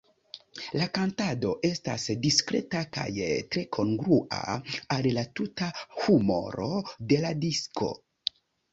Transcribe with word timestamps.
La 0.77 0.85
kantado 0.97 1.51
estas 1.69 2.05
diskreta 2.23 2.81
kaj 2.97 3.07
tre 3.53 3.65
kongrua 3.79 4.43
al 4.99 5.13
la 5.21 5.29
tuta 5.43 5.71
humoro 6.03 6.75
de 7.15 7.25
la 7.29 7.39
disko. 7.49 7.97